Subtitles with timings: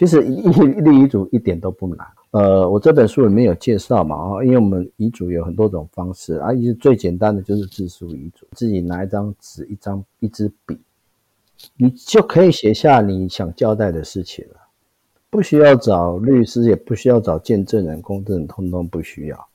[0.00, 2.06] 其实立立遗嘱一点都不难。
[2.30, 10.80] 呃，我这本书里面有介绍嘛，哦，因为我们遗嘱有很多种方式啊，一最简单的就是自书遗嘱，自己拿一张纸、一张一支笔，
[11.76, 14.56] 你就可以写下你想交代的事情了，
[15.28, 19.48] 不需要找律师，也不需要找见证人、公证，通通不需要。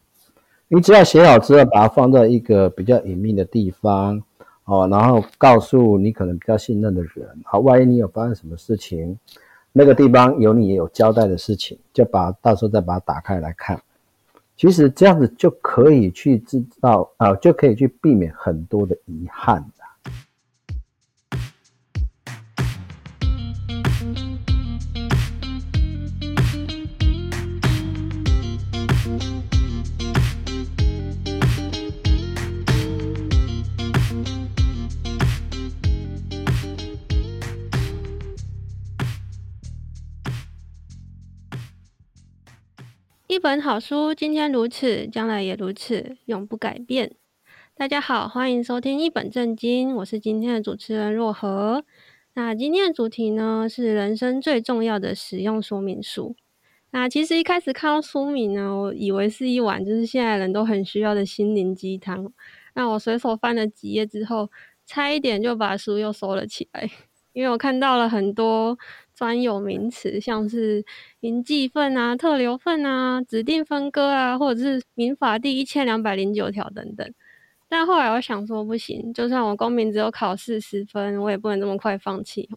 [0.68, 4.22] 你只要写好之后，把它放在一个比较隐秘的地方，
[4.66, 9.18] 哦，然后告诉你可能比较信任的人，好，万一你有发生什么事情。
[9.78, 13.78] 那个地方有你也有交代的事情，就把到时候再把它打开来看。
[14.56, 19.66] 其实这样子就可以去知道啊、就可以去避免很多的遗憾。
[43.46, 47.16] 本好书，今天如此，将来也如此，永不改变。
[47.76, 51.86] 大家好，欢迎收听一本正经，我是今天的主持人若何。
[52.34, 56.36] 那今天的主题呢，是人生最重要的使用说明书。
[56.90, 62.34] 那其实一开始看到书名呢，我以为是一碗就是现在人都很需要的心灵鸡汤。
[62.74, 64.50] 那我随手翻了几页之后，
[64.88, 66.90] 差一点就把书又收了起来，
[67.32, 68.76] 因为我看到了很多。
[69.16, 70.84] 专有名词，像是
[71.22, 77.14] 应继分啊、特留分啊、指定分割啊，或者是民法第一千两百零九条等等。
[77.68, 82.48] 但后来我想说，不行，就算我公民只有考四十分，我也不能这么快放弃。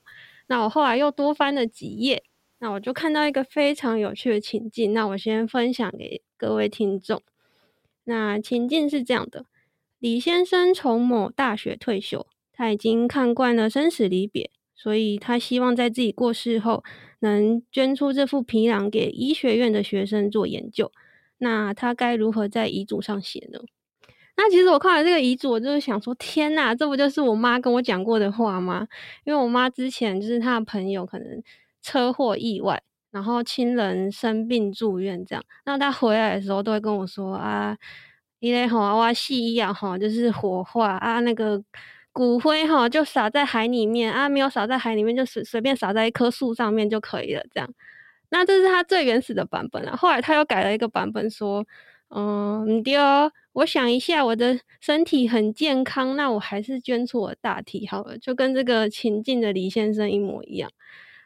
[0.48, 2.22] 那我后来又多翻了几页，
[2.58, 4.92] 那我就看到一个非常有趣的情境。
[4.92, 7.22] 那我先分享给各位听众。
[8.04, 9.46] 那情境是这样的：
[9.98, 14.50] 李先生从某大学退休，他已经看惯了生死离别。
[14.80, 16.84] 所以他希望在自己过世后，
[17.18, 20.92] 能捐出这副皮囊给医学院的学生做研究。
[21.38, 23.58] 那他该如何在遗嘱上写呢？
[24.36, 28.86] 那其实我看了这个遗嘱，我就是想说，天呐，这不就是我妈跟我讲过的话吗？
[29.24, 31.42] 因为我妈之前就是她的朋友可能
[31.82, 37.76] 车祸意外，然后亲人生病住院这样，那她回来的时候都会跟我说啊，
[38.38, 41.60] 因为吼我死一样吼，就是火化啊那个。
[42.12, 47.42] 骨灰哈就撒在海里面啊，没有撒在海里面就随随便撒在一棵树上面就可以了。
[47.54, 47.70] 这样，
[48.30, 49.96] 那这是他最原始的版本了。
[49.96, 51.64] 后来他又改了一个版本，说，
[52.10, 60.70] 嗯，对哦，我想一下，我的身体很健康，那我还是捐出我大体好了，就跟这个情境的李先生一模一样。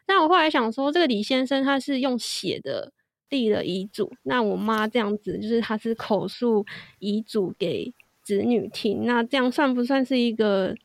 [0.05, 2.91] 但我后来想说，这个李先生他是用写的
[3.29, 6.65] 立了遗嘱，那我妈这样子就是他是口述
[6.99, 7.91] 遗嘱给
[8.23, 10.75] 子女听，那这样算不算是一个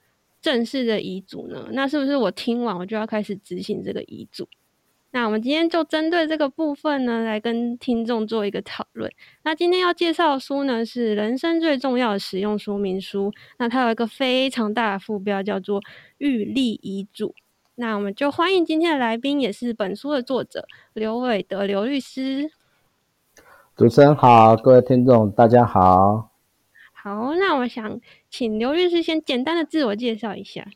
[0.43, 1.69] 正式的遗嘱呢？
[1.73, 4.49] 那是不是我听完我就要开始执行这个遗嘱？
[5.11, 9.11] 那我们今天就针对这个部分呢，来跟听众做一个讨论。
[9.43, 13.33] 那今天要介绍的书呢，是人生最重要的使用说明书。
[13.59, 15.81] 那它有一个非常大的副标，叫做
[16.19, 17.29] 《预立遗嘱》。
[17.77, 22.51] 那我们就欢迎今天的来宾，也是本书的作者刘伟德刘律师。
[23.75, 26.28] 主持人好，各位听众大家好。
[27.09, 27.99] 好，那我想
[28.29, 30.69] 请刘律师先简单的自我介绍一下。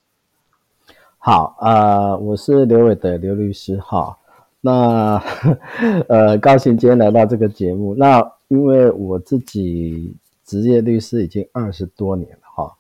[1.19, 4.17] 好，呃，我是刘伟德刘律师哈。
[4.63, 5.23] 那
[6.09, 7.95] 呃，高兴今天来到这个节目。
[7.95, 12.75] 那因为我自己职业律师已经二十多年了哈。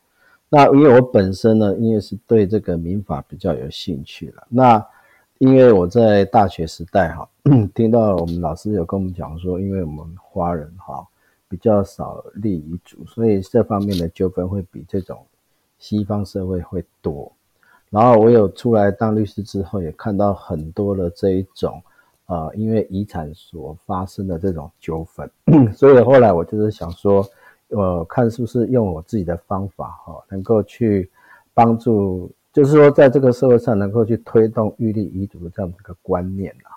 [0.48, 4.46] 那因为我本身呢，因为是对这个民法比较有兴趣了。
[4.48, 4.82] 那
[5.36, 7.28] 因为我在大学时代哈，
[7.74, 11.06] 听到我们老师有跟我们讲说，因为我们华人哈。
[11.52, 15.22] 比较少立遗嘱，所以这方面的纠纷会比这种
[15.78, 17.30] 西方社会会多。
[17.90, 21.82] 然后我有出来当律师之后，也看到很多的这一种，
[22.24, 25.30] 呃，因为遗产所发生的这种纠纷，
[25.76, 27.22] 所以后来我就是想说，
[27.68, 31.10] 呃，看是不是用我自己的方法哈，能够去
[31.52, 36.72] 帮助，就是说在这个社会上能够去推动预立遗嘱的这样的一个观念啊。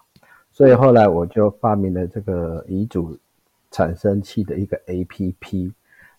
[0.51, 3.17] 所以后来我就发明了这个遗嘱。
[3.75, 5.73] 产生器的一个 APP，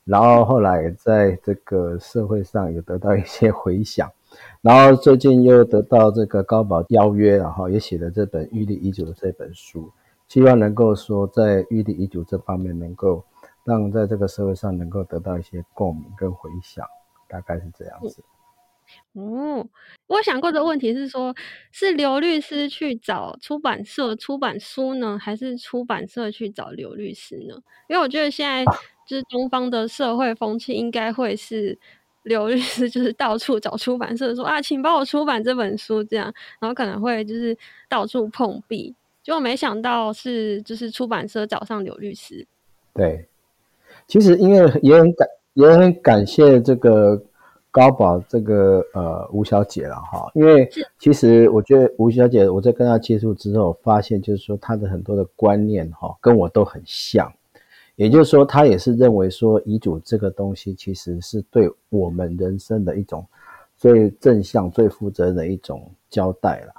[0.05, 4.13] 然后后来在这个社会上有得到一些回响，
[4.61, 9.91] 然后最近又得到这个高保邀约，然后也写了这本预立遗嘱的这本书，
[10.29, 13.25] 希望能够说在预立遗嘱这方面能够
[13.65, 16.87] 让在这个社会上能够得到一些共鸣跟回响，
[17.27, 18.23] 大概是这样子。
[19.13, 19.67] 哦，
[20.07, 21.35] 我想过的问题是说，
[21.73, 27.55] 是刘律师去找出版社出版书呢，还是出版社去找刘律师呢？
[27.89, 28.65] 因为我觉得现在
[29.07, 31.79] 就是东方的社会风气，应该会是
[32.25, 37.57] 刘律师就是到处找出版社说啊，请帮我出版这本书，这样，然后可能会就是
[37.89, 42.47] 到处碰壁，结果没想到是就是出版社找上刘律师。
[42.93, 43.29] 对，
[44.07, 47.23] 其实因为也很感也很感谢这个
[47.77, 50.67] 高宝这个呃吴小姐了哈，因为
[50.99, 57.31] 其实我觉得吴小姐我在跟她接触之后，发现就是说她的很多的观念哈跟我都很像，
[57.97, 63.27] 也就是说她也是认为说遗嘱这个东西其实是对我们人生的一种
[63.77, 66.73] 最正向、最负责任的一种交代了。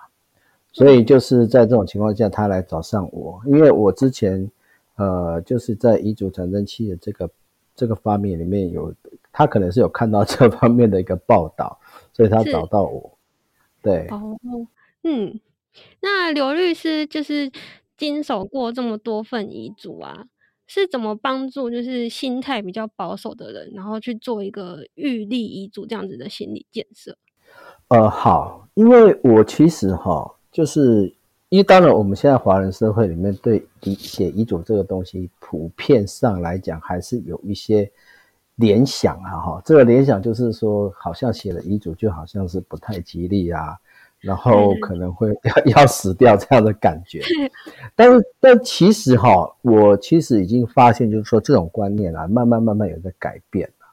[0.72, 4.50] 所以就是在这种情况下，她来找上我，因为我之前，
[4.96, 7.30] 呃，就是在遗嘱产生器的这个
[7.76, 8.92] 这个方面里面有，
[9.38, 11.80] 他可能是有看到这方面的一个报道，
[12.12, 13.19] 所以他找到我。
[13.84, 14.36] 对，哦，
[15.04, 15.39] 嗯，
[16.01, 17.51] 那刘律师就是
[17.95, 20.25] 经手过这么多份遗嘱啊，
[20.66, 27.16] 是怎么帮助就是心态比较保守的人，然后去做一个预立遗嘱这样子的心理建设？
[27.90, 30.33] 呃，好，因为我其实哈。
[30.50, 31.13] 就是，
[31.50, 37.92] 因为当然我们现在华人社会里面对遗写遗嘱这个东西，普遍上来讲还是有一些
[38.57, 43.77] 联想啊，哈，这个联想就是说，好像写了遗嘱就好像是不太吉利啊，
[44.19, 45.30] 然后可能会
[45.65, 47.21] 要要死掉这样的感觉。
[47.95, 53.86] 但是，但其实哈，我其实已经发现，就是说这种观念啊，慢慢慢慢有在改变了。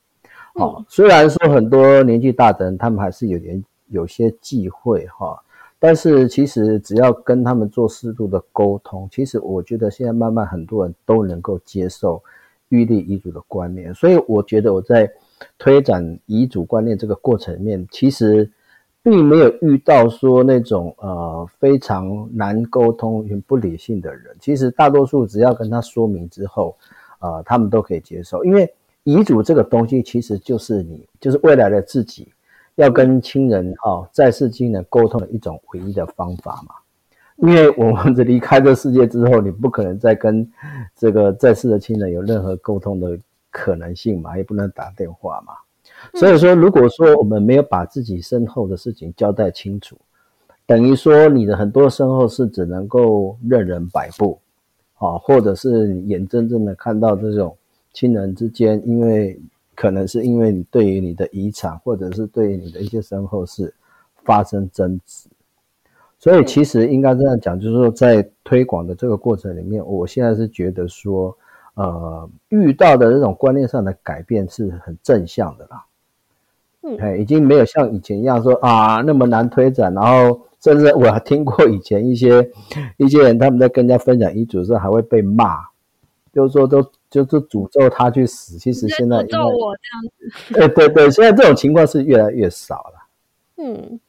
[0.56, 5.40] 好，虽然说很多年纪大的人，他们还是有点有些忌讳哈。
[5.78, 12.22] 但是其实只要跟他们做适度的沟通，其实我觉得现在慢慢很多人都能够接受
[12.74, 13.94] 预立遗嘱的观念。
[13.94, 15.10] 所以我觉得我在
[15.58, 18.50] 推展遗嘱观念这个过程面，其实
[19.02, 24.36] 并没有遇到说那种呃非常难沟通、很不理性的人。
[24.40, 26.76] 其实大多数只要跟他说明之后，
[27.20, 28.44] 呃，他们都可以接受。
[28.44, 28.68] 因为
[29.02, 32.28] 遗嘱这个东西其实就是你，就是未来的自己。
[32.76, 36.74] 要跟亲人哈在世亲人沟通的一种唯一的方法嘛，
[37.36, 40.48] 因为我们这离开这世界之后，你不可能再跟
[40.96, 43.18] 这个在世的亲人有任何沟通的
[43.50, 45.54] 可能性嘛，也不能打电话嘛。
[46.14, 49.96] 所以说，如果说我们没有把自己身后的事情交代清楚，
[50.66, 54.38] 等于说你的很多身后事只能够任人摆布，
[54.98, 57.56] 啊，或者是眼睁睁的看到这种
[57.92, 59.40] 亲人之间因为。
[59.76, 63.74] 可能是因为你对于你的遗产，或者是对于你的一些身后事
[64.22, 65.28] 发生争执，
[66.24, 71.36] 所以其实应该这样讲，就是说在推广的这个过程里面，我现在是觉得说，
[71.74, 75.84] 呃，遇到的这种观念上的改变是很正向的啦。
[76.80, 82.50] 嗯，已经没有像以前一样说啊那么难推展，然后甚至我还听过以前一些
[82.96, 85.58] 一些人他们在跟人家分享遗嘱的时候还会被骂。
[86.32, 88.56] 就是说，都就是诅咒他去死。
[88.56, 90.32] 其实现在诅咒我这样子。
[90.56, 93.08] 对对对，现在这种情况是越来越少了。
[93.58, 94.00] 嗯，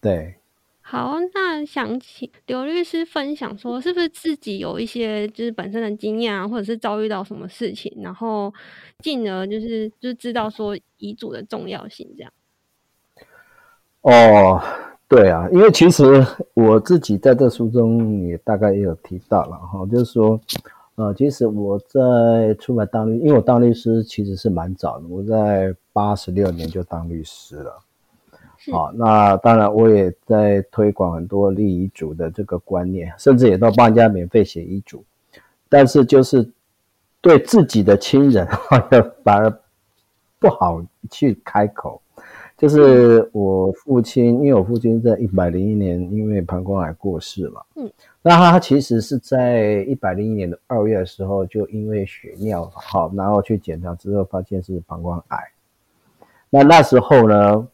[0.00, 0.36] 对。
[0.94, 8.54] 好，那想请刘律师分享说，是不是自己有一些就是本身的经验啊，或者是遭遇到什么事情，然后
[9.00, 12.32] 进而就是就是知道说遗嘱的重要性这样。
[14.02, 14.62] 哦，
[15.08, 16.24] 对啊，因为其实
[16.54, 20.40] 我自己在这书中也大概也有提到了哈，就是说。
[20.96, 27.80] 呃，其实我在出来当律，因为我当律师其实是蛮早的，我在八十六年就当律师了。
[28.70, 35.04] 好，那当然我也在推广很多立遗嘱的这个观念，甚至也都帮人家免费写遗嘱。
[35.68, 36.48] 但是就是
[37.20, 38.46] 对自己的亲人，
[39.24, 39.60] 反而
[40.38, 42.00] 不好去开口。
[42.56, 47.60] 就是我父亲，因为我父亲在一百零一年因为膀胱癌过世嘛。
[47.74, 47.90] 嗯。
[48.22, 55.38] 那他其实是在一百零一年的二月的时候，就因为血尿好，然后去检查之后发现是膀胱癌。
[56.48, 57.68] 那那时候呢，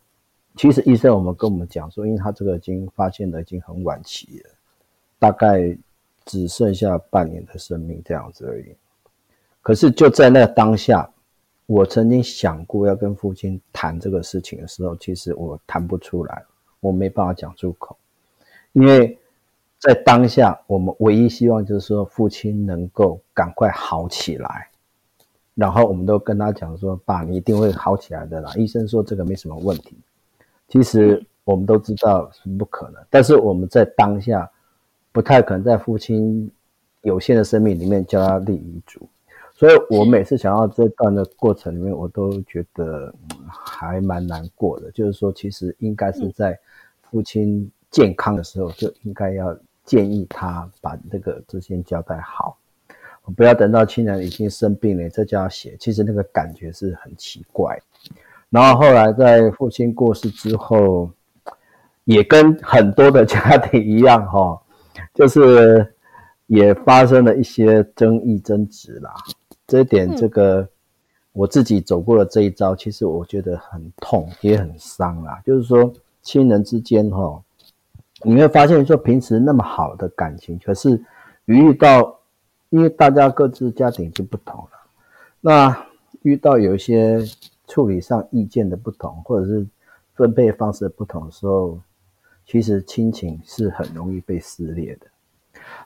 [0.61, 4.51] 其实医生我们跟我们讲说，因为他这个已经发现的已经很晚期了，
[5.19, 5.75] 大概
[6.27, 8.77] 只剩下半年的生命这样子而已。
[9.63, 11.11] 可是就在那当下，
[11.65, 16.45] 我曾经想过要跟父亲谈这个事情的时候，其实我谈不出来，
[16.81, 17.97] 我没办法讲出口，
[18.73, 19.17] 因为。
[19.83, 24.69] 在当下，我们唯一希望就是说，父亲能够赶快好起来。
[25.55, 29.97] 然后，我们都跟他讲说：“爸，你一定会好起来的啦。”医生说这个没什么问题。
[30.71, 34.51] 其实我们都知道是不可能，但是我们在当下
[35.13, 36.51] 不太可能在父亲
[37.03, 39.07] 有限的生命里面叫他立遗嘱。
[39.53, 43.15] 所以我每次想到这段的过程里面，我都觉得
[43.47, 44.91] 还蛮难过的。
[44.93, 46.59] 就是说，其实应该是在
[47.03, 49.55] 父亲健康的时候就应该要。
[49.83, 52.57] 建议他把这个字先交代好，
[53.35, 57.77] 不要等到亲人已经生病了再叫他写，其实那个感觉是很奇怪。
[58.51, 61.11] 然后后来在父亲过世之后，
[62.05, 64.61] 也跟很多的家庭一样哈，
[65.15, 65.95] 就是
[66.47, 69.15] 也发生了一些争议争执啦。
[69.69, 70.69] 这一点，这个
[71.33, 75.41] 我自己走过了这一遭，其实我觉得很痛，也很伤啦。
[75.47, 75.93] 就是说，
[76.23, 77.41] 亲人之间哈，
[78.25, 81.01] 你会发现说平时那么好的感情，可是
[81.45, 82.19] 遇到，
[82.71, 84.71] 因为大家各自家庭就不同了，
[85.41, 85.87] 那
[86.23, 87.25] 遇到有一些
[87.71, 89.65] 处理上意见的不同，或者是
[90.15, 91.79] 分配方式的不同的时候，
[92.45, 95.07] 其实亲情是很容易被撕裂的。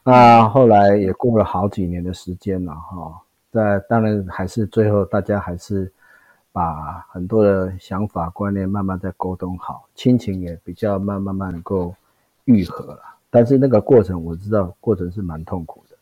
[0.02, 3.20] 那后来也过了好几年的时间了哈。
[3.50, 5.92] 在当然还是最后，大家还是
[6.50, 11.94] 把很多的想法观念慢慢再沟通好，亲情也比较慢慢慢能够
[12.46, 13.00] 愈合了。
[13.30, 15.96] 但是那个过程我知道，过程是蛮痛苦的，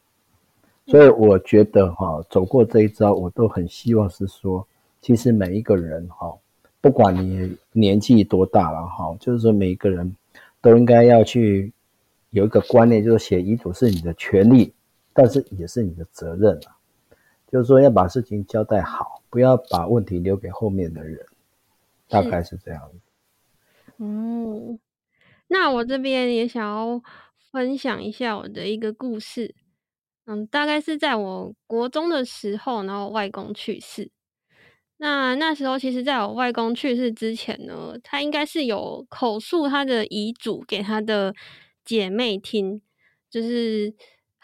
[0.86, 4.66] 所以我觉得哈，走过这一遭，我都很希望是说，
[5.02, 6.32] 其实每一个人哈，
[6.80, 10.16] 不管你年纪多大了哈，就是说每一个人
[10.60, 11.72] 都应该要去
[12.30, 14.72] 有一个观念，就是写遗嘱是你的权利，
[15.12, 16.78] 但是也是你的责任啊。
[17.50, 21.26] 就是说要把事情交代好，不要把问题留给后面的人，
[22.08, 23.92] 大概是这样子。
[23.98, 24.78] 嗯，
[25.48, 27.02] 那我这边也想要
[27.50, 29.54] 分享一下我的一个故事。
[30.26, 34.10] 嗯，大概是在我国中的时候，然后外公去世。
[35.02, 41.34] 那那时候，其实在我外公去世之前呢，他应该是有口述他的遗嘱给他的
[41.84, 42.80] 姐妹听，
[43.28, 43.92] 就是。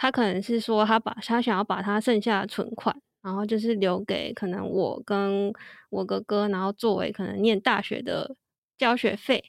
[0.00, 5.52] 他可能是说，他把他想要把他剩下的存款，然后就是留给可能我跟
[5.90, 8.36] 我哥哥，然后作为可能念大学的
[8.78, 9.42] 交学费。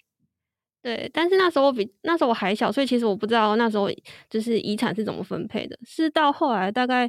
[0.81, 3.87] 对，但是那时候我比那时候我还小，所以其实我不知道那时候
[4.27, 5.77] 就是遗产是怎么分配的。
[5.85, 7.07] 是到后来大概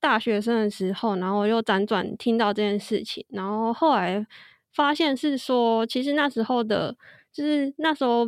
[0.00, 4.26] 大学生的时候，然后我又辗转听到这件事情，然后后来
[4.72, 6.96] 发现是说，其实那时候的，
[7.32, 8.26] 就是那时候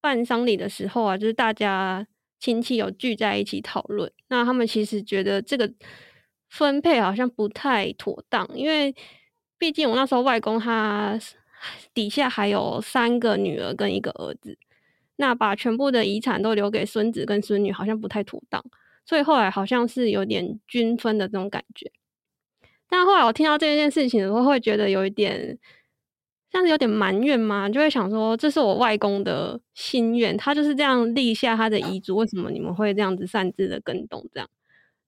[0.00, 2.06] 办丧礼的时候啊，就是大家。
[2.38, 5.72] 亲戚有聚在一起讨论，那他们其实觉得这个
[6.50, 8.94] 分配好像不太妥当，因为
[9.56, 11.18] 毕竟我那时候外公他
[11.94, 14.56] 底下还有三个女儿跟一个儿子，
[15.16, 18.62] 那把全部的遗产都留给孙子跟孙女，好像不太妥当，
[19.06, 21.90] 所以后来好像是有点均分的这种感觉。
[22.88, 25.58] 但后来我听到这件事情的时候，会觉得有一点。
[26.52, 34.24] 像是有点埋怨嘛，就会想说，这是我外公的心愿，他就是这样立下他的遗嘱，为什么你们会这样子擅自的更动？
[34.32, 34.48] 这样，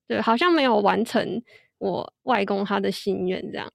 [0.09, 1.41] 对，好像没有完成
[1.79, 3.73] 我外公他的心愿，这样，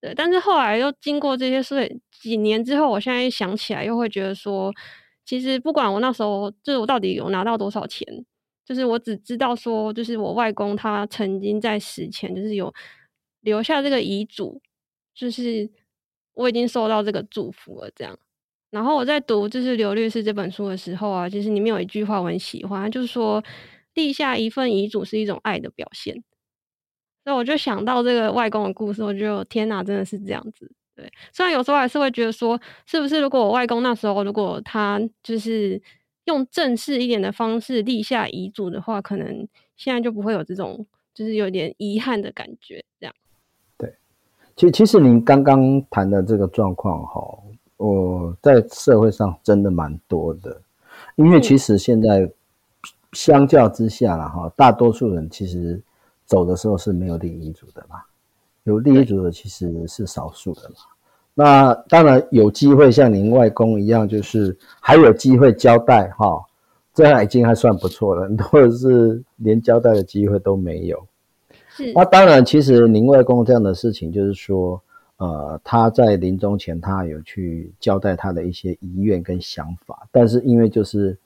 [0.00, 0.14] 对。
[0.14, 4.72] 但是后来又经过这些事几年之后，我现在想起来，又会觉得说，
[5.24, 8.06] 其实不管我那时候，就是我到底有拿到多少钱，
[8.68, 12.74] 就是我只知道说，就是我外公他曾经在死前，就是有
[13.40, 14.60] 留下这个遗嘱，
[15.14, 15.70] 就是。
[16.38, 18.16] 我已经收到这个祝福了，这样。
[18.70, 23.42] 然后我在读就是刘律师这本书的时候啊，其实里面有一句话我很喜欢，就是说
[23.94, 26.14] 立下一份遗嘱是一种爱的表现。
[27.24, 30.70] 所以我就想到这个外公的故事，我就天哪，真的是这样子。
[30.94, 32.56] 对，虽然有时候还是会觉得说，
[32.86, 35.82] 是不是如果我外公那时候如果他就是
[36.28, 43.14] 用正式一点的方式立下遗嘱的话，可能现在就不会有这种就是有点遗憾的感觉，这样。
[43.78, 43.94] 对
[44.54, 47.38] 其其实您刚刚谈的这个状况哈，
[47.78, 50.60] 我在社会上真的蛮多的，
[51.16, 52.30] 因为其实现在
[53.12, 55.82] 相较之下了哈，大多数人其实
[56.26, 58.02] 走的时候是没有立遗嘱的嘛，
[58.64, 60.76] 有立遗嘱的其实是少数的嘛。
[61.38, 66.44] 那当然有机会像您外公一样，就是还有机会交代哈，
[66.92, 71.00] 这样已经还算不错了，很多人是连交代的机会都没有。
[71.68, 74.82] 是那当然，其实您外公这样的事情，就是说，
[75.18, 81.16] 呃，他在临终前，他有去交代他的一些遗愿跟想法，但是因为就是，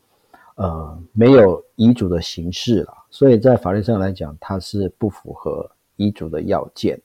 [0.57, 5.67] 呃，没有遗嘱的形式了，所以在法律上来讲，他是不符合
[5.97, 7.01] 遗嘱的要件，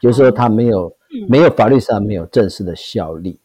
[0.00, 0.92] 就是说他没有，
[1.28, 3.38] 没有法律上没有正式的效力，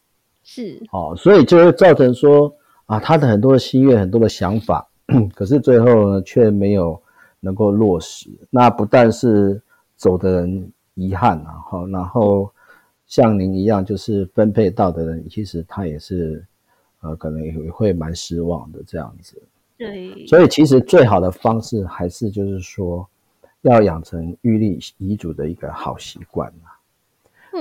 [0.44, 2.54] 是，哦，所以就会造成说，
[2.86, 4.88] 啊，他的很多的心愿、很多的想法，
[5.34, 7.00] 可是最后呢，却没有。
[7.38, 9.60] 能够落实，那不但是
[9.94, 12.50] 走的人遗憾啊，哈，然后
[13.06, 16.44] 像您一样，就是分配到的人，其实他也是，
[17.02, 19.40] 呃，可能也会蛮失望的这样子。
[19.78, 23.06] 对，所以其实最好的方式还是就是说，
[23.60, 26.52] 要养成预立遗嘱的一个好习惯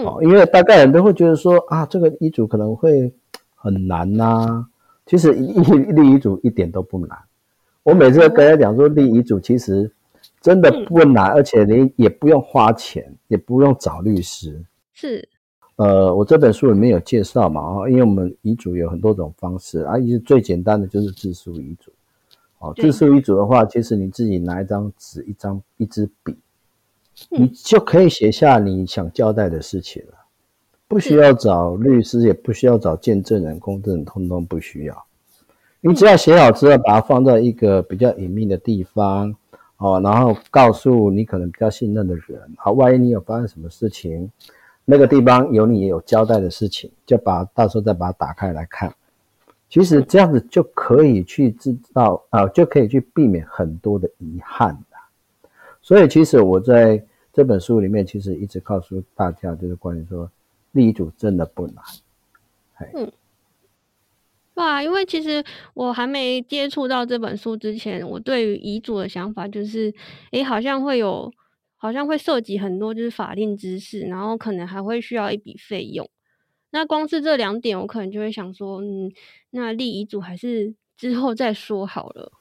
[0.03, 0.15] 嘛。
[0.19, 3.13] 嗯，因为大概人都会觉得说啊，这个遗嘱可能会
[3.55, 4.67] 很难呐，啊，
[5.05, 5.53] 其实立
[5.93, 7.17] 立遗嘱一点都不难。
[7.83, 9.91] 我每次跟他讲说，立遗嘱其实
[10.41, 14.59] 真的不难，而且你也不用花钱，也不用找律师。
[14.93, 15.27] 是，
[15.75, 19.93] 呃，我这本书里面有介绍嘛，因为我们遗嘱有很多种方式啊，
[20.25, 21.91] 最简单的就是自书遗嘱，
[22.59, 26.35] 哦，自书遗嘱的话，其实你自己拿一张纸、一张一支笔，
[27.29, 30.13] 你就可以写下你想交代的事情了，
[30.87, 35.05] 不需要找律师，也不需要找见证人、公证人，通通不需要。
[35.81, 39.35] 你只要写好之后，把它放在一个比较隐秘的地方，
[39.77, 44.29] 哦，然后告诉你可能比较信任的人，好，万一你有发生什么事情，
[44.83, 48.93] 那个地方有你有交代的事情，就把到时候再把它打开来看。
[49.69, 54.77] 其实这样子就可以去知道啊、就可以去避免很多的遗憾。
[55.85, 60.27] 所以，其实我在这本书里面，其实一直告诉大家，就是关于说
[60.71, 61.75] 立遗嘱真的不难。
[62.95, 63.11] 嗯，
[64.55, 65.43] 哇，因为其实
[65.75, 69.93] 我还没接触到这本书之前，我对于遗嘱的想法就是，
[70.31, 71.31] 诶，好像会有，
[71.77, 76.09] 好像会涉及很多就是法令知识，然后可能还会需要一笔费用。
[76.71, 79.11] 那光是这两点，我可能就会想说，嗯，
[79.51, 82.31] 那立遗嘱还是之后再说好了。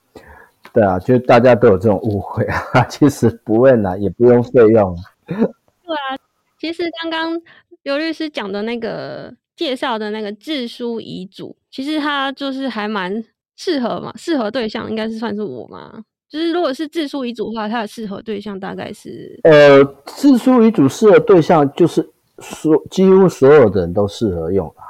[0.75, 4.95] 对啊，就大家都有这种误会啊， 其实不问啦，也不用费用。
[5.26, 6.19] 对啊，
[6.59, 7.40] 其实刚刚
[7.85, 13.25] 刘律师讲的那个介绍的那个自书遗嘱，其实它就是还蛮
[13.57, 16.02] 适合嘛，适合对象应该是算是我嘛。
[16.28, 22.11] 就是如果是自书遗嘱的话，它的适合对象大概是呃，自书遗嘱适合对象就是。
[22.40, 24.83] 所几乎所有的人都适合用啊，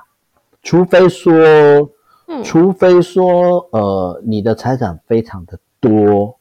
[0.62, 1.30] 除非说，
[2.26, 6.36] 嗯，除非说，呃，你的财产非常的多，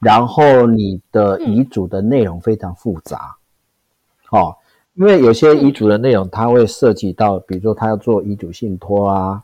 [0.00, 3.36] 然后你的遗嘱的内容非常复杂，
[4.30, 4.56] 哦，
[4.94, 9.42] 因为有些遗嘱的内容，它会涉及到，比如说他要做遗嘱信托啊，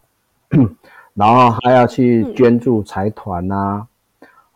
[1.15, 3.87] 然后还要去捐助财团啊。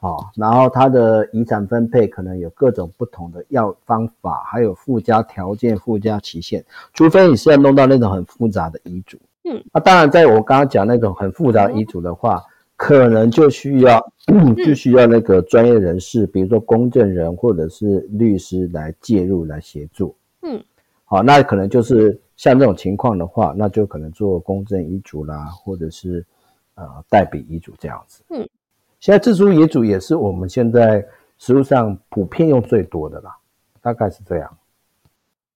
[0.01, 9.19] 哦，然后他的遗产分配可能有各种不同的要方法，还有附加条件、附加期限，除非你是要弄到那种很复杂的遗嘱。
[9.45, 12.43] 嗯，那、啊、当然，在我刚刚讲那种很复杂的遗嘱的话，
[12.77, 14.13] 可能就需要
[14.65, 20.15] 就需要那个专业人士，比如说公证人或者是律师来介入来协助。
[20.43, 20.63] 嗯，
[21.05, 26.25] 好，那可能就是像这种情况的话，那就可能做公证遗嘱啦，或者是
[26.75, 28.23] 呃代笔遗嘱这样子。
[28.29, 28.49] 嗯。
[28.99, 31.07] 现在自书遗嘱也是我们现在
[31.39, 33.37] 实务上普遍用最多的啦，
[33.81, 34.59] 大概是这样。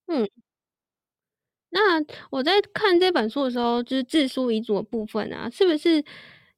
[0.09, 0.29] 嗯，
[1.71, 6.05] 那我在看这本书的时候，就是自书遗嘱的部分啊，是不是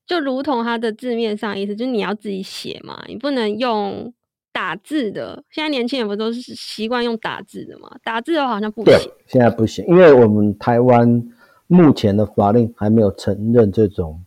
[0.07, 4.13] 就如同它的字面上意思，就是你要自己写嘛，你不能用
[4.53, 5.43] 打字的。
[5.51, 7.91] 现在年轻人不都是习惯用打字的嘛？
[8.03, 8.99] 打字的话好像不行。
[9.27, 11.23] 现在不行，因为我们台湾
[11.67, 14.23] 目前的法令还没有承认这种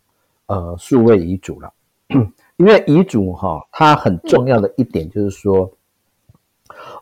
[0.46, 1.72] 呃数位遗嘱了。
[2.56, 5.70] 因为遗嘱哈，它很重要的一点就是说，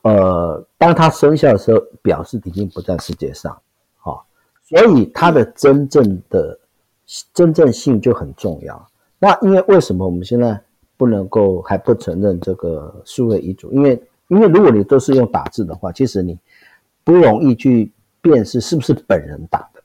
[0.02, 3.56] 呃，当它生效的时候，表示已经不在世界上，
[3.98, 4.26] 好，
[4.64, 6.58] 所以它的真正的
[7.32, 8.88] 真正性就很重要。
[9.18, 10.60] 那因为为什么我们现在
[10.96, 13.72] 不能够还不承认这个数位遗嘱？
[13.72, 16.38] 因为因为如果你都是用打字的话，其实你
[17.02, 17.90] 不容易去
[18.20, 19.82] 辨识是不是本人打的。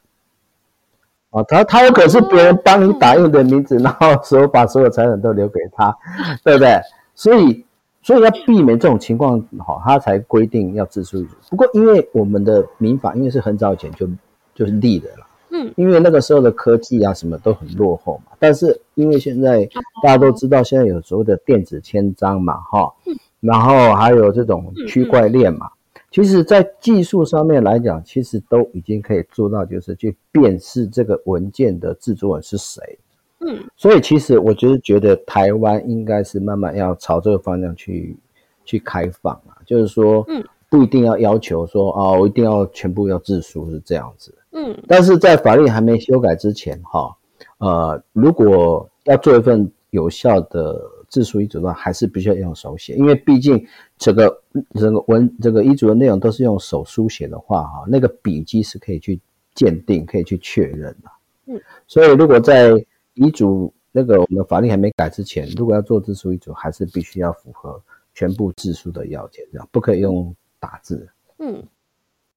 [1.31, 5.95] 哦，他他有可能是别人帮你打印的名字，然后说把所有财产都留给他，
[6.43, 6.79] 对不对？
[7.13, 7.63] 所以
[8.01, 11.35] 所以要避免这种情况，好，他才规定要自书遗嘱。
[11.49, 14.07] 不过因为我们的民法，因为是很早以前就
[14.55, 18.31] 就是立的了，嗯，因为那个时候的科技啊什么都很落后嘛。
[18.39, 19.65] 但是因为现在
[20.03, 22.93] 大家都知道，现在有所谓的电子签章嘛，哈，
[23.39, 25.69] 然后还有这种区块链嘛。
[26.11, 32.97] 其实，在技术上面来讲，其实都已经可以做到，就是去辨识这个文件的制作人是谁。
[33.41, 38.17] 嗯，所以其实我就是觉得台湾应该是慢慢要朝这个方向去
[38.65, 44.33] 去开放啊，就是说，嗯，不一定要要求说啊，我一定要全部要自书是这样子。
[44.51, 47.15] 嗯，但是在法律还没修改之前，哈，
[47.57, 50.79] 呃，如果要做一份有效的。
[51.09, 53.65] 自书遗嘱的话，还是必须要用手写，因为毕竟
[53.97, 54.43] 这个
[54.75, 59.19] 这个文这个遗嘱的内容都是用手书写的话，哈，那个笔迹是可以去
[59.55, 61.09] 鉴定、可以去确认的。
[61.47, 62.73] 嗯，所以如果在
[63.15, 67.81] 遗嘱那个我们的法律还没改之前，如果要做自书遗嘱，还是必须要符合
[68.13, 71.09] 全部自书的要件，这样不可以用打字。
[71.39, 71.63] 嗯，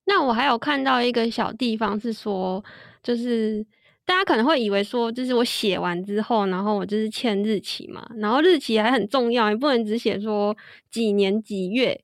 [0.05, 2.62] 那我还有看到一个小地方是说，
[3.03, 3.65] 就是。
[4.05, 10.55] 大家可能会以为说，就是我写完之后，然后我就是签日期嘛，然后日期还很重要，你不能只写说
[10.91, 11.99] 几年几月，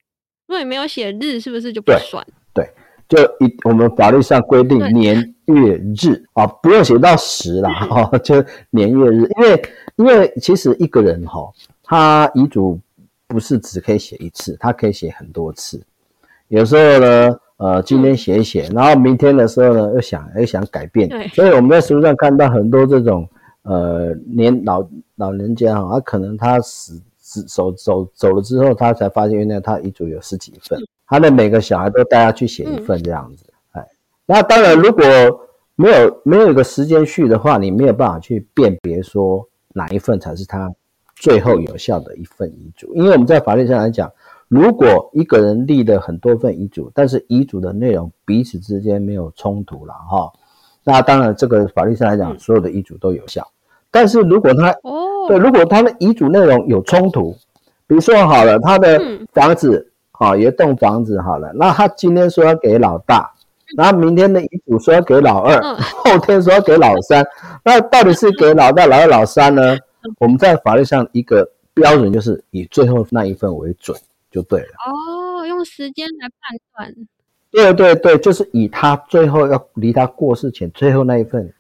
[0.47, 2.25] 如果你没有写日，是不是就不算？
[2.55, 2.65] 对，
[3.09, 8.37] 对，就一我们法律上规定年月日啊，不用写到时啦，哈，就
[8.71, 9.63] 年月日，因为
[9.97, 12.79] 因为其实一个人哈，他遗嘱
[13.27, 15.85] 不是只可以写一次，他可以写很多次，
[16.47, 17.37] 有时候呢。
[17.59, 23.29] 呃，今天写一写，然后明天的时候呢，又想又想改变，对，所以我们在书上看到很多这种
[23.63, 33.45] 呃年老老人家哈，他可能他死死走走走了之后，他才发现原来他遗嘱有十几份，他的每个小孩都带他去写一份这样子。
[33.73, 33.85] 哎，
[34.25, 35.03] 那当然如果
[35.75, 40.73] 没有没有一个时间序的话，你没有办法去辨别说哪一份才是他
[41.17, 44.09] 最后有效的一份遗嘱，因为我们在法律上来讲。
[44.49, 50.33] 如果一个人立了很多份遗嘱，但是遗嘱的内容彼此之间没有冲突了哈，
[50.85, 53.47] 那当然这个法律上来讲，所有的遗嘱都有效。
[53.91, 57.37] 但是如果他哦，对，如果他的遗嘱内容有冲突，
[57.87, 58.99] 比如说好了，他的
[59.33, 63.31] 房子好，有一栋房子好了，那他今天说要给老大，
[63.77, 67.23] 然后明天的遗嘱说要给老二， 后天说要给老三，
[67.63, 69.77] 那到底是给老大、老二、老三呢？
[70.19, 73.95] 我们在法律上一个标准就是以最后那一份为准。
[74.31, 76.95] 就对了哦，用时间来判断。
[77.51, 81.53] 对对对，就是以他最后要离他过世前最后那一份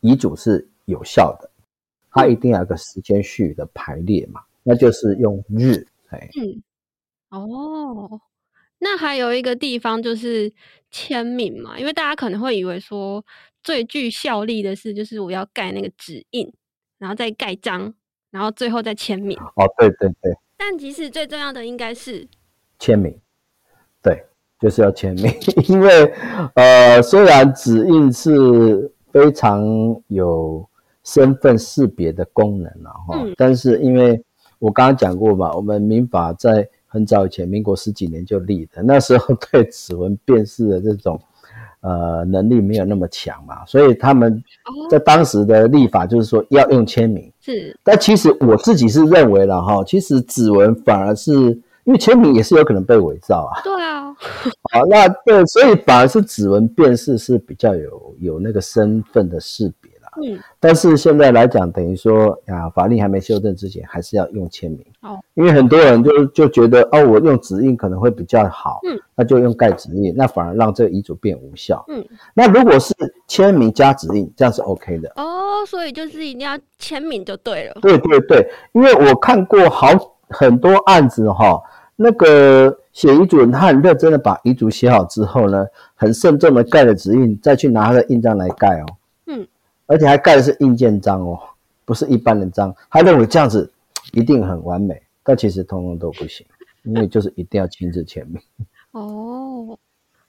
[0.00, 1.48] 遗嘱是有效的，
[2.10, 5.86] 他一定要有个时间序的排列嘛，那就是用日。
[6.08, 6.62] 哎，嗯，
[7.30, 8.20] 哦，
[8.78, 10.52] 那还有一个地方就是
[10.90, 13.24] 签名嘛，因为大家可能会以为说
[13.62, 16.52] 最具效力的是就是我要盖那个指印，
[16.98, 17.94] 然后再盖章，
[18.32, 19.38] 然后最后再签名。
[19.38, 20.32] 哦，对对对。
[20.64, 22.24] 但其实最重要的应该是
[22.78, 23.12] 签名，
[24.00, 24.24] 对，
[24.60, 25.34] 就是要签名。
[25.66, 26.14] 因为
[26.54, 29.60] 呃，虽然指印是非常
[30.06, 30.64] 有
[31.02, 34.22] 身份识别的功能了哈，嗯、但是因为
[34.60, 41.20] 我刚刚讲过嘛，我们民法在很早以前，民国十几年就立的，那时候对指纹辨识的这种。
[41.80, 44.40] 呃，能力没有那么强嘛，所以他们
[44.88, 47.31] 在当时的立法就是说要用签名。
[47.44, 51.32] 是，但其实我自己是认为了哈，其实指纹反而是
[51.84, 53.60] 因为签名也是有可能被伪造啊。
[53.64, 54.14] 对啊。
[54.72, 59.91] 好，那对，所以反而是指纹辨识是比较有有那个身份的识别。
[60.20, 65.18] 嗯，但是现在来讲，等于说呀，法令还没修正之前，还是要用签名哦。
[65.34, 71.84] 因为很多人就就觉得哦，我用指印可能会比较好，嗯，那就用盖指印，那反而让这个遗嘱变无效。
[71.88, 72.94] 嗯，那如果是
[73.26, 75.40] 签名加指印，这样是 OK 的哦。
[75.64, 77.74] 所以就是一定要签名就对了。
[77.80, 79.86] 对对对，因为我看过好
[80.28, 81.62] 很多案子哈，
[81.94, 88.86] 那个写遗嘱人，他很认真的把遗嘱写好之后呢，很慎重的盖了指印，再去拿他的印章来盖哦。
[89.92, 91.38] 而且还盖的是印鉴章哦，
[91.84, 92.74] 不是一般的章。
[92.90, 93.70] 他认为这样子
[94.14, 96.46] 一定很完美，但其实通通都不行，
[96.84, 98.40] 因为就是一定要亲自签名。
[98.92, 99.78] 哦，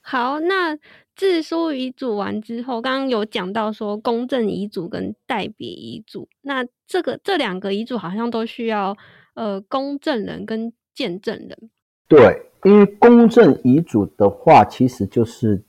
[0.02, 0.76] 好，那
[1.16, 8.94] 自书遗嘱完之后，刚刚有讲到说公证遗嘱跟代笔遗嘱，那这个这两个遗嘱好像都需要
[9.32, 11.70] 呃公证人跟见证人。
[12.06, 15.64] 对，因为公证遗嘱的话，其实就是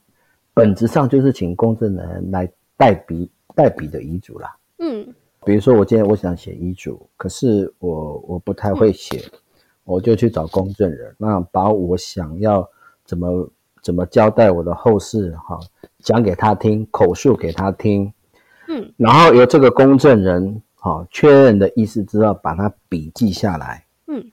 [0.54, 3.32] 本质上就是请公证人来代笔。
[3.56, 5.08] 代笔的遗嘱啦，嗯，
[5.46, 9.40] 比如说我今天我想写遗嘱，可是我我不太会写，嗯、
[9.86, 12.70] 我就去找公证人，那把我想要
[13.06, 13.50] 怎么
[13.82, 15.58] 怎么交代我的后事哈，
[16.00, 18.12] 讲给他听，口述给他听，
[18.68, 24.32] 嗯，然后由这个公证人哈确认的意思之后，把他笔记下来，嗯，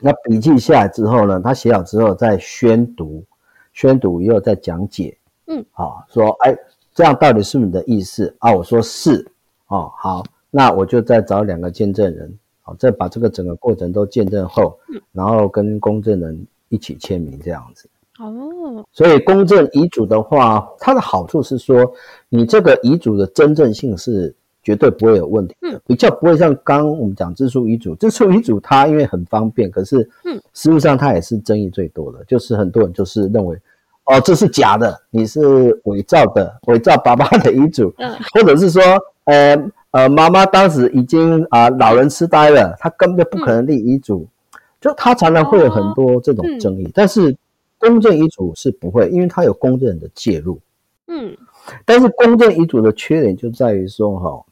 [0.00, 3.24] 那笔记下来之后呢，他写好之后再宣读，
[3.72, 6.56] 宣读以后再讲解，嗯，好说哎。
[6.94, 8.52] 这样到底是你的意思啊？
[8.52, 9.26] 我说是，
[9.68, 14.78] 哦，好，那我就再找两个见证人，好，再把这个整个过程都见证后，
[15.12, 17.88] 然后跟公证人一起签名这样子。
[18.18, 21.90] 哦，所以公证遗嘱的话，它的好处是说，
[22.28, 33.58] 你这个遗嘱的真正性是绝对不会有问题的，比较不会像刚刚我们讲自书遗嘱，自书遗嘱它因为很方便，可是，嗯，实际上它也是争议最多的，就是很多人就是认为。
[34.04, 38.82] 哦，这是假的，你是伪造的，伪造爸爸的遗嘱，嗯，或者是说，
[39.24, 39.56] 呃
[39.92, 46.84] 呃，妈妈当时已经啊、呃、老人痴呆了，他根本就不可能立遗嘱，嗯、就他常常会有很多这种争议。
[46.84, 47.36] 哦嗯、但是
[47.78, 50.58] 公证遗嘱是不会，因为他有公证人的介入，
[51.06, 51.36] 嗯，
[51.84, 54.44] 但是公证遗嘱的缺点就在于说，哈、哦，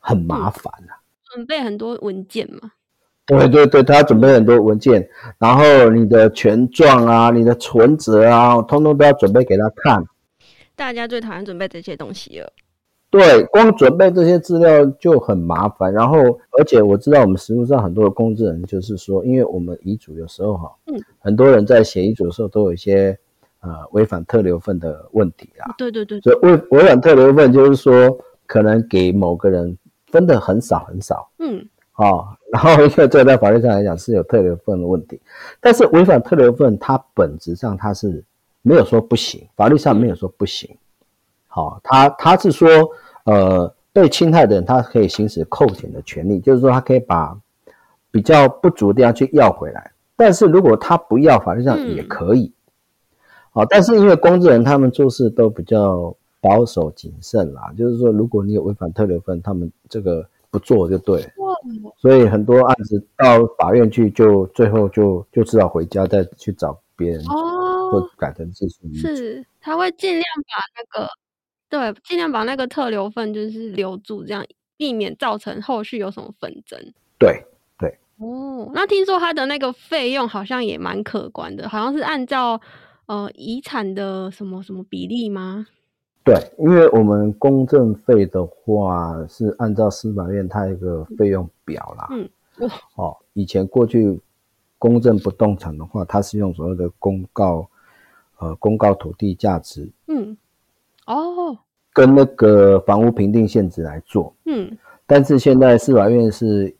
[0.00, 0.98] 很麻烦啊，
[1.32, 2.72] 准备很多文件嘛。
[3.26, 5.08] 对对对，他准备很多文件，
[5.38, 10.04] 然后你的权状啊，你的存折啊，通通都要准备给他看。
[10.74, 12.52] 大家最讨厌准备这些东西了。
[13.10, 15.92] 对，光准备这些资料就很麻烦。
[15.92, 16.18] 然后，
[16.58, 23.16] 而且我知道我们实务上很多的公证人，就是说，因为我们遗嘱有时候哈，嗯，很多人在写遗嘱的时候都有一些
[23.60, 25.74] 呃违反特留份的问题啊。
[25.76, 26.18] 对对对。
[26.20, 31.30] 所以违违反特留份就是说，可能给某个人分的很少很少。
[31.38, 31.68] 嗯。
[31.96, 35.18] 哦，然后因为这在法律上来讲是有特留份的问题，
[35.58, 38.22] 但是违反特留份，它本质上它是
[38.60, 40.68] 没有说不行，法律上没有说不行。
[41.46, 42.68] 好、哦，它它是说，
[43.24, 47.34] 呃，被侵害的人，他可以行使扣减的权利，就是说他可以把
[48.10, 49.90] 比较不足的地方去要回来。
[50.14, 52.52] 但是如果他不要，法律上也可以。
[53.52, 61.26] 好、嗯，但是因为公证人他们做事都比较保守谨慎啦，就是说如果你有违反特留份，他们这个不做就对。
[61.98, 68.86] 所以很多案子到法院去，就最后就就只好回家再去找别人哦，或改成自诉。
[68.94, 71.08] 是，他会尽量把那个。
[71.68, 74.44] 对，尽量把那个特留份就是留住，这样
[74.76, 76.78] 避免造成后续有什么纷争。
[77.18, 77.42] 对
[77.78, 82.60] 对哦，那听说他的那个费用好像也蛮可观的，好像是按照
[83.06, 85.66] 呃遗产的什么什么比例吗？
[86.24, 92.08] 对，因为我们公证费的话是按照司法院它一个费用表啦。
[92.10, 92.28] 嗯。
[92.96, 94.20] 哦，以前过去
[94.78, 97.68] 公证不动产的话，它是用所谓的公告
[98.38, 99.88] 呃公告土地价值。
[100.06, 100.36] 嗯。
[101.06, 101.58] 哦，
[101.92, 104.70] 跟那个房屋评定限值来做，嗯，
[105.04, 106.72] 但是现在司法院是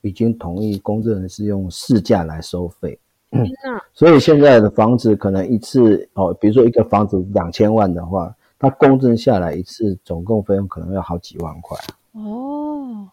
[0.00, 2.98] 已经同意公证人是用市价来收费，
[3.30, 3.46] 嗯，
[3.94, 11.76] 所以现在的房子可能一次哦，比如说一个房子两千万的话，它公证下来一次总共费用可能要好几万块，
[12.12, 13.08] 哦，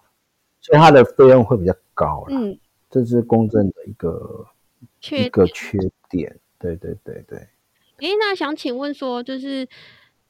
[0.62, 2.60] 所以他的费用会比较高了，嗯，
[2.92, 4.46] 这是公证的一个
[5.12, 5.80] 一个缺
[6.10, 7.40] 点，对对对对。
[8.02, 9.68] 诶，那想请问说就是。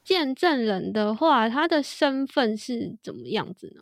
[0.07, 3.81] 见证人的话，他的身份是怎么样子呢？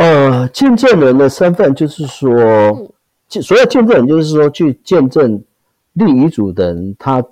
[0.00, 2.92] 呃，见证人的身份就是说，嗯、
[3.40, 5.44] 所有见证人就是说，去见证
[5.92, 7.24] 立遗嘱的人，他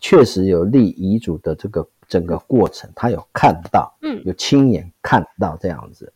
[0.00, 6.12] 确实有立遗嘱的这个整个过程，他有看到，嗯，有亲眼看到这样子。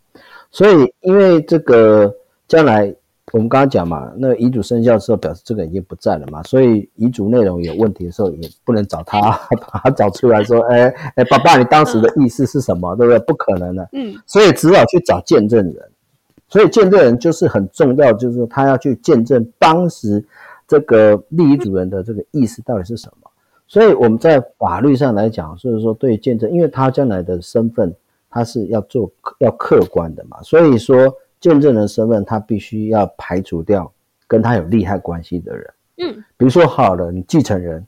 [0.51, 2.15] 所以，因为这个
[2.49, 2.95] 将来。
[3.33, 9.21] 我们刚刚讲嘛，那遗嘱生效的时候，表示这个已经不在了嘛，所以遗嘱内容有问题的时候，也不能找他
[9.73, 12.95] 把他找出来说，哎哎，爸爸，你当时的意思是什么？
[12.97, 13.19] 对不对？
[13.21, 13.89] 不可能的。
[13.93, 15.91] 嗯，所以只好去找见证人。
[16.49, 20.23] 所以见证人就是很重要，就是说他要去见证当时
[20.69, 23.31] 这个立遗嘱人的这个意思到底是什么。
[23.73, 27.95] 所以我们在法律上来讲，就是说对见证，因为他将来的身份
[28.29, 30.95] 他是要做要客观的嘛，所以说。
[31.43, 33.93] 见证人身份，他必须要排除掉
[34.29, 35.75] 跟他有利害关系的人。
[35.97, 37.85] 嗯，比如说好了，你继承人，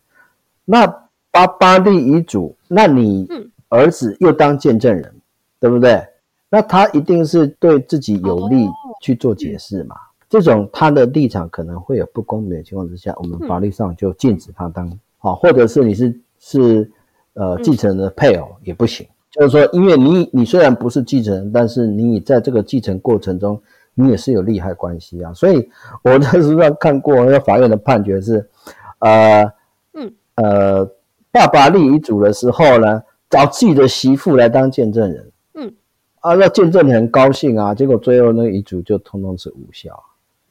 [0.64, 0.84] 那
[1.30, 3.28] 爸爸立遗嘱，那你
[3.68, 5.22] 儿子又当见证人，嗯、
[5.60, 6.04] 对不对？
[6.50, 8.68] 那他一定是对自己有利
[9.00, 9.94] 去做解释嘛。
[9.94, 14.90] 哦、这种他的立场可能会有不公平的情况之下，我们法律上就禁止他当
[15.24, 16.90] 好，嗯、或者是你是是
[17.32, 19.06] 呃继承人的配偶也不行。
[19.30, 23.60] 就是说，因为你你虽然不是继承人，但是你在这个继承过程中，
[23.94, 25.32] 你也是有利害关系啊。
[25.32, 25.66] 所以
[26.02, 28.48] 我在书上看过，那个法院的判决是，
[28.98, 29.42] 呃，
[29.94, 30.84] 嗯，呃，
[31.32, 35.74] 爸爸立遗嘱的时候呢，找自己的媳妇来当见证人，嗯，
[36.20, 39.98] 啊，那见证人很高兴啊，结果最后那个遗嘱就通通是无效，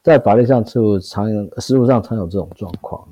[0.02, 3.08] 在法律上就常有，实务上常有这种状况。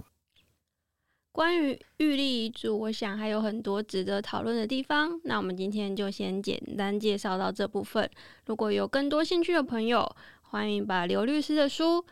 [1.32, 5.20] 关于预立遗嘱，我想还有很多值得讨论的地方。
[5.24, 8.10] 那我们今天就先简单介绍到这部分。
[8.48, 10.10] 如果有更多兴趣的朋友，
[10.42, 12.00] 欢迎把刘律师的书《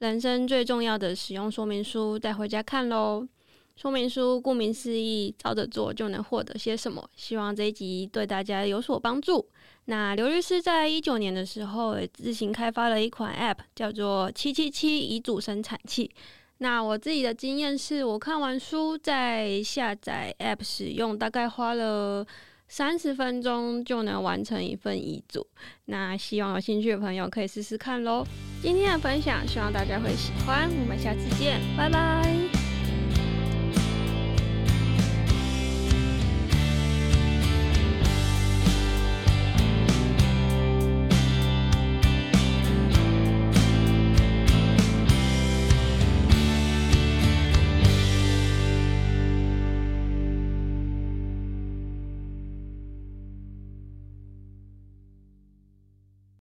[0.00, 3.26] 人生最重要的使用说明书》带回家看喽。
[3.74, 7.08] 说明书顾名思义，照着做就能获得些什么。
[7.16, 9.48] 希望这一集对大家有所帮助。
[9.84, 16.10] 那刘律师在一九年的时候，也自行开发了一款 App，叫做“七七七遗嘱生产器”。
[16.58, 22.26] 那我自己的经验是，我看完书再下载 App 使用，大概花了
[22.66, 25.46] 三十分钟就能完成一份遗嘱。
[25.86, 28.26] 那希望有兴趣的朋友可以试试看喽。
[28.60, 30.68] 今天的分享，希望大家会喜欢。
[30.80, 32.57] 我们下次见，拜拜。